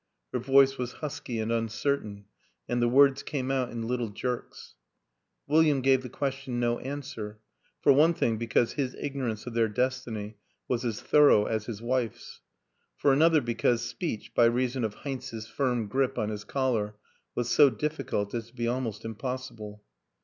Her 0.33 0.39
voice 0.39 0.79
was 0.79 0.93
husky 0.93 1.37
and 1.39 1.51
uncertain, 1.51 2.25
and 2.67 2.81
the 2.81 2.87
words 2.87 3.21
came 3.21 3.51
out 3.51 3.69
in 3.69 3.83
little 3.87 4.09
jerks. 4.09 4.73
William 5.45 5.81
gave 5.81 6.01
the 6.01 6.09
question 6.09 6.59
no 6.59 6.79
answer: 6.79 7.37
for 7.83 7.93
one 7.93 8.15
thing 8.15 8.37
because 8.37 8.73
his 8.73 8.95
ignorance 8.95 9.45
of 9.45 9.53
their 9.53 9.67
destiny 9.67 10.37
was 10.67 10.83
as 10.83 10.99
thorough 11.01 11.45
as 11.45 11.67
his 11.67 11.83
wife's; 11.83 12.41
for 12.97 13.13
another 13.13 13.41
because 13.41 13.83
speech, 13.83 14.33
by 14.33 14.45
reason 14.45 14.83
of 14.83 14.95
Heinz's 14.95 15.45
firm 15.47 15.85
grip 15.85 16.17
on 16.17 16.29
his 16.29 16.45
collar, 16.45 16.95
was 17.35 17.47
so 17.51 17.69
difficult 17.69 18.33
as 18.33 18.47
to 18.47 18.55
be 18.55 18.67
almost 18.67 19.05
impossible. 19.05 19.83